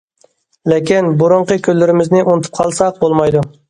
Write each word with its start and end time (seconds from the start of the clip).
لېكىن، 0.73 1.11
بۇرۇنقى 1.21 1.59
كۈنلىرىمىزنى 1.69 2.25
ئۇنتۇپ 2.27 2.61
قالساق 2.63 3.03
بولمايدۇ. 3.07 3.51